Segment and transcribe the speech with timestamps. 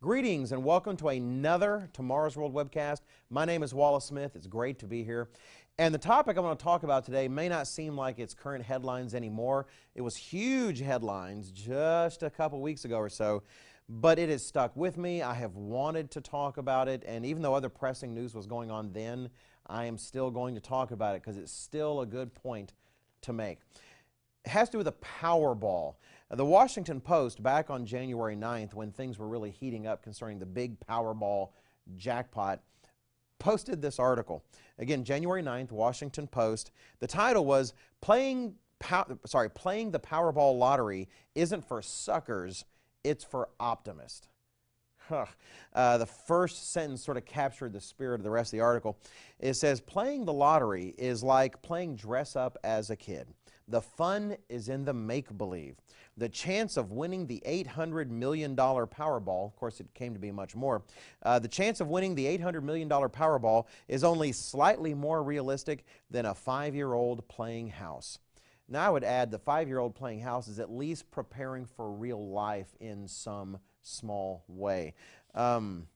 [0.00, 3.00] Greetings and welcome to another Tomorrow's World webcast.
[3.30, 4.36] My name is Wallace Smith.
[4.36, 5.28] It's great to be here.
[5.76, 8.64] And the topic I'm going to talk about today may not seem like it's current
[8.64, 9.66] headlines anymore.
[9.96, 13.42] It was huge headlines just a couple weeks ago or so,
[13.88, 15.20] but it has stuck with me.
[15.20, 18.70] I have wanted to talk about it, and even though other pressing news was going
[18.70, 19.28] on then,
[19.66, 22.72] I am still going to talk about it because it's still a good point
[23.22, 23.58] to make.
[24.48, 25.96] It has to do with the Powerball.
[26.30, 30.46] The Washington Post, back on January 9th, when things were really heating up concerning the
[30.46, 31.50] big Powerball
[31.98, 32.62] jackpot,
[33.38, 34.42] posted this article.
[34.78, 36.70] Again, January 9th, Washington Post.
[37.00, 38.54] The title was Playing
[39.26, 42.64] sorry, playing the Powerball lottery isn't for suckers,
[43.04, 44.28] it's for optimists.
[45.74, 48.98] Uh, the first sentence sort of captured the spirit of the rest of the article.
[49.38, 53.28] It says, Playing the lottery is like playing dress up as a kid.
[53.68, 55.76] The fun is in the make believe.
[56.16, 60.56] The chance of winning the $800 million Powerball, of course, it came to be much
[60.56, 60.82] more.
[61.22, 66.26] Uh, the chance of winning the $800 million Powerball is only slightly more realistic than
[66.26, 68.18] a five year old playing house.
[68.68, 71.90] Now, I would add the five year old playing house is at least preparing for
[71.90, 74.94] real life in some small way.
[75.34, 75.86] Um,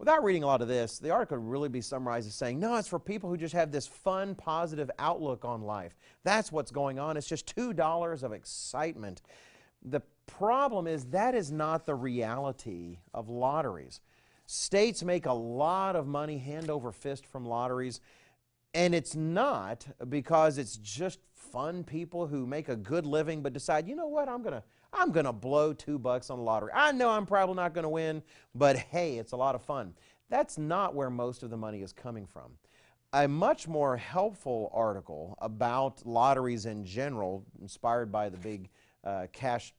[0.00, 2.76] without reading a lot of this, the article would really be summarized as saying, no,
[2.76, 5.94] it's for people who just have this fun, positive outlook on life.
[6.24, 7.18] That's what's going on.
[7.18, 9.20] It's just $2 of excitement.
[9.82, 14.00] The problem is that is not the reality of lotteries.
[14.46, 18.00] States make a lot of money hand over fist from lotteries,
[18.72, 23.86] and it's not because it's just fun people who make a good living but decide,
[23.86, 24.62] you know what, I'm going to
[24.92, 26.72] I'm going to blow two bucks on the lottery.
[26.74, 28.22] I know I'm probably not going to win,
[28.54, 29.94] but hey, it's a lot of fun.
[30.28, 32.52] That's not where most of the money is coming from.
[33.12, 38.68] A much more helpful article about lotteries in general, inspired by the big
[39.02, 39.74] uh, cash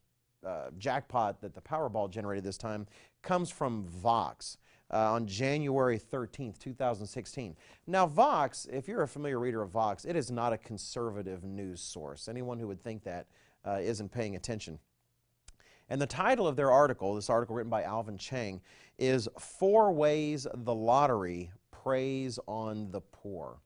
[0.46, 2.88] uh, jackpot that the Powerball generated this time,
[3.22, 4.58] comes from Vox.
[4.94, 7.56] Uh, on January 13th, 2016.
[7.88, 11.80] Now, Vox, if you're a familiar reader of Vox, it is not a conservative news
[11.80, 12.28] source.
[12.28, 13.28] Anyone who would think that
[13.66, 14.80] uh, not paying attention.
[15.92, 18.62] And the title of their article, this article written by Alvin Chang,
[18.98, 23.60] is Four Ways the Lottery Preys on the Poor.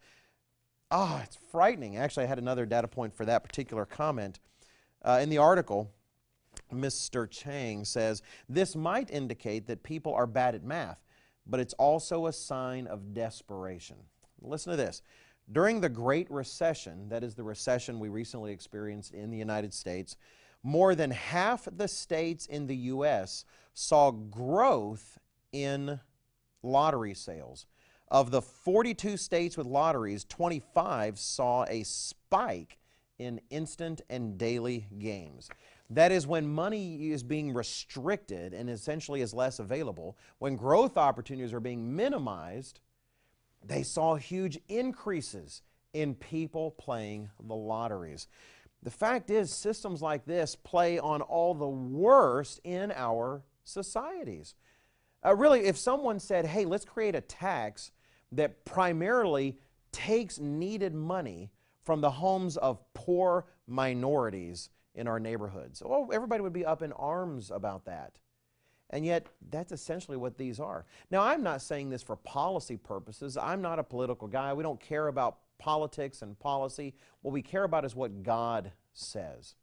[0.91, 1.97] Ah, oh, it's frightening.
[1.97, 4.39] Actually, I had another data point for that particular comment.
[5.03, 5.91] Uh, in the article,
[6.73, 7.29] Mr.
[7.29, 11.03] Chang says this might indicate that people are bad at math,
[11.47, 13.97] but it's also a sign of desperation.
[14.43, 15.03] Listen to this.
[15.51, 20.17] During the Great Recession, that is the recession we recently experienced in the United States,
[20.63, 23.45] more than half the states in the U.S.
[23.73, 25.19] saw growth
[25.53, 26.01] in
[26.63, 27.67] lottery sales.
[28.09, 32.79] Of the 42 states with lotteries, 25 saw a spike
[33.19, 35.49] in instant and daily games.
[35.91, 41.53] That is when money is being restricted and essentially is less available, when growth opportunities
[41.53, 42.81] are being minimized,
[43.67, 48.29] they saw huge increases in people playing the lotteries.
[48.83, 54.55] The fact is, systems like this play on all the worst in our societies.
[55.25, 57.91] Uh, really, if someone said, hey, let's create a tax
[58.33, 59.59] that primarily
[59.91, 61.51] takes needed money
[61.83, 66.93] from the homes of poor minorities in our neighborhoods, oh, everybody would be up in
[66.93, 68.13] arms about that.
[68.91, 70.85] And yet, that's essentially what these are.
[71.11, 73.37] Now, I'm not saying this for policy purposes.
[73.37, 74.53] I'm not a political guy.
[74.53, 76.95] We don't care about politics and policy.
[77.23, 79.55] What we care about is what God says.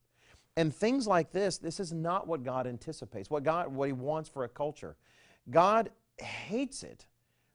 [0.56, 4.30] And things like this, this is not what God anticipates, what God what he wants
[4.30, 4.96] for a culture.
[5.50, 7.06] God hates it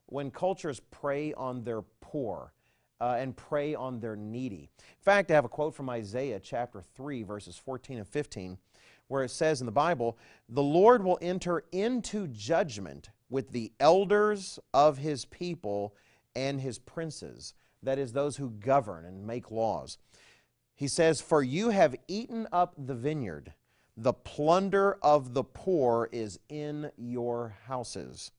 [0.06, 2.52] when cultures prey on their poor
[3.00, 4.68] uh, and prey on their needy.
[4.78, 8.58] In fact, I have a quote from Isaiah chapter 3 verses 14 and 15
[9.08, 10.16] where it says in the Bible,
[10.49, 15.94] "The Lord will enter into judgment with the elders of his people
[16.34, 19.99] and his princes." That is those who govern and make laws.
[20.75, 23.55] He says, For you have eaten up the vineyard,
[23.96, 28.31] the plunder of the poor is in your houses.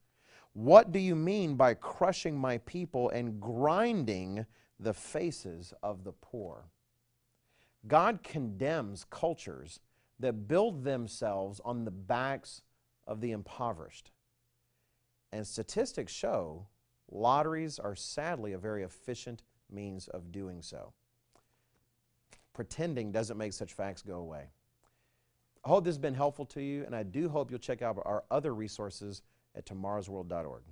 [0.54, 4.46] What do you mean by crushing my people and grinding
[4.80, 6.72] the faces of the poor?
[7.88, 9.80] God condemns cultures
[10.20, 12.62] that build themselves on the backs
[13.08, 14.12] of the impoverished.
[15.32, 16.68] And statistics show
[17.12, 20.94] lotteries are sadly a very efficient means of doing so
[22.60, 24.44] pretending doesn't make such facts go away.
[25.64, 27.98] I hope this has been helpful to you, and I do hope you'll check out
[28.04, 29.22] our other resources
[29.56, 30.64] at tomorrowsworld.org.